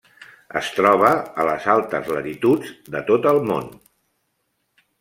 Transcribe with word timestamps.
Es 0.61 0.69
troba 0.77 1.11
a 1.43 1.45
les 1.49 1.67
altes 1.75 2.09
latituds 2.15 2.73
de 2.97 3.05
tot 3.13 3.31
el 3.35 3.45
món. 3.53 3.69